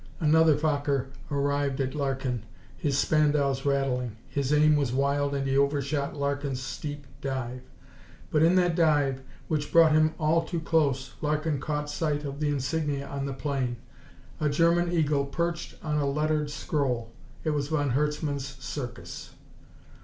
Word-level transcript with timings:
Another 0.19 0.57
Fokker 0.57 1.09
dived 1.29 1.79
at 1.79 1.93
Larkin, 1.93 2.41
his 2.75 2.97
Spandaus 2.97 3.67
rattling. 3.67 4.15
His 4.27 4.51
aim 4.51 4.75
was 4.75 4.91
wild 4.91 5.35
and 5.35 5.45
he 5.45 5.55
overshot 5.55 6.15
Larkin's 6.17 6.59
steep 6.59 7.05
dive. 7.21 7.61
But 8.31 8.41
in 8.41 8.55
that 8.55 8.75
dive, 8.75 9.21
which 9.47 9.71
brought 9.71 9.91
him 9.91 10.15
all 10.19 10.41
too 10.43 10.59
close, 10.59 11.13
Larkin 11.21 11.59
caught 11.59 11.87
sight 11.87 12.23
of 12.25 12.39
the 12.39 12.49
insignia 12.49 13.05
on 13.09 13.27
the 13.27 13.33
plane 13.33 13.77
a 14.39 14.49
German 14.49 14.91
eagle 14.91 15.23
perched 15.23 15.75
on 15.85 15.99
a 15.99 16.09
lettered 16.09 16.49
scroll. 16.49 17.11
It 17.43 17.51
was 17.51 17.67
von 17.67 17.91
Herzmann's 17.91 18.55
Circus! 18.59 19.35